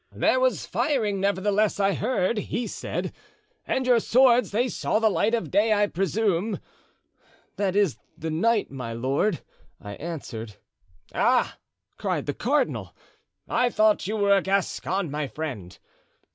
[0.11, 3.13] "'There was firing, nevertheless, I heard,' he said;
[3.67, 6.59] 'and your swords—they saw the light of day, I presume?'
[7.57, 9.41] "'That is, the night, my lord,'
[9.79, 10.55] I answered.
[11.13, 11.59] "'Ah!'
[11.99, 12.95] cried the cardinal,
[13.47, 15.77] 'I thought you were a Gascon, my friend?